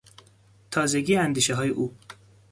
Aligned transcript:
تازگی 0.71 1.15
اندیشههای 1.17 1.69
او 1.69 1.95